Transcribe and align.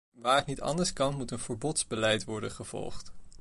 Waar 0.11 0.35
het 0.35 0.45
niet 0.45 0.61
anders 0.61 0.93
kan 0.93 1.15
moet 1.17 1.31
een 1.31 1.39
verbodsbeleid 1.39 2.23
worden 2.25 2.51
gevolgd. 2.51 3.13